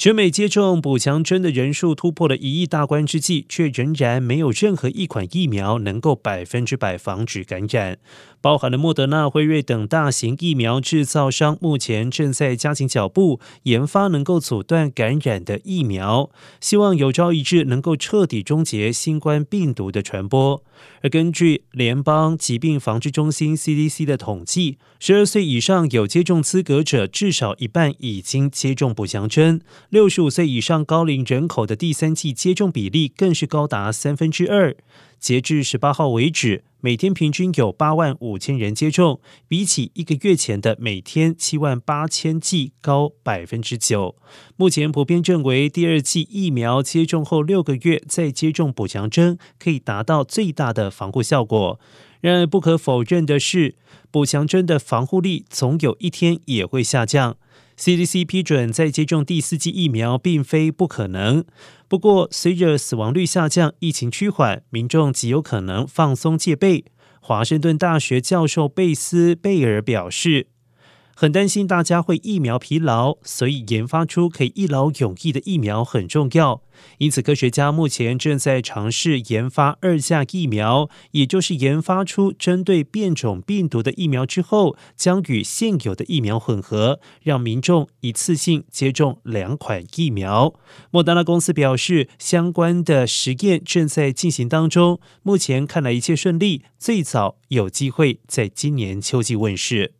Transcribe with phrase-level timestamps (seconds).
[0.00, 7.98] 全美接种补强针的人数突破了一亿大关之际，却仍然没有任何一款疫苗能够百分之百防止感染。
[8.40, 16.30] 包含了莫德纳、辉瑞等大型疫苗制造商，目前正在加紧脚步研发能够阻断感染的疫苗，
[16.62, 20.64] 希望有朝一日能够彻底终结新冠病毒的传播。
[21.02, 29.60] 而根据联邦疾病防治中心 （CDC） 的统计，十二岁以上有接种资格者至少一半已经接种补强针。
[29.90, 34.76] 六十五岁以上高龄人口的第三季接种比例更是高达三分之二。
[35.18, 44.14] 截至十八号为止，每天平均有八万五千人接种，比起一个月前的每天七万八千剂高百分之九。
[44.54, 51.80] 目前普遍认为，第二剂疫苗接种后六个月再接种补强针，可以达到最大的防护效果。
[52.20, 53.74] 然而，不可否认的是，
[54.12, 57.36] 补强针的防护力总有一天也会下降。
[57.80, 61.42] CDC 批准再接种第四剂疫苗，并非不可能。
[61.88, 66.84] 不过，随着死亡率下降、疫情趋缓，民众极有可能放松戒备。
[67.22, 70.48] 华盛顿大学教授贝斯贝尔表示。
[71.14, 76.62] 很担心大家会疫苗疲劳，所以研发出可以一劳永逸的疫苗很重要。
[76.96, 90.54] 因此，科学家目前正在尝试研发二价疫苗，也就是研发出针对变种病毒的疫苗之后，将与现有的疫苗混合，让民众一次性接种两款疫苗。
[90.90, 99.99] 莫德纳公司表示，相关的实验正在进行当中，目前看来一切顺利，最早有机会在今年秋季问世。